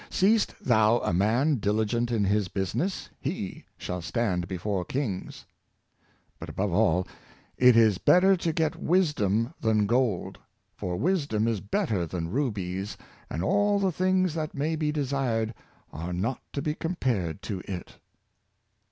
[0.09, 5.45] ''Seest thou a man diligent in his business, he shall stand before kings."
[6.39, 7.07] But, above all,
[7.59, 10.39] ''It is better to get wisdom than gold;
[10.73, 12.97] for wisdom is better than rubies,
[13.29, 15.53] and all the things that may be desired
[15.93, 17.97] are not to be compared to it."